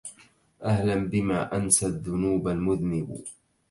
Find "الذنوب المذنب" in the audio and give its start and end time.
1.85-3.23